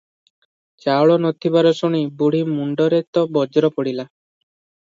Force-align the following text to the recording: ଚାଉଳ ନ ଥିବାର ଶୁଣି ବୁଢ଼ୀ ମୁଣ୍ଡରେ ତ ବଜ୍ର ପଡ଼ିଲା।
ଚାଉଳ 0.85 1.17
ନ 1.25 1.31
ଥିବାର 1.45 1.75
ଶୁଣି 1.81 2.01
ବୁଢ଼ୀ 2.23 2.41
ମୁଣ୍ଡରେ 2.57 3.03
ତ 3.19 3.27
ବଜ୍ର 3.37 3.71
ପଡ଼ିଲା। 3.77 4.09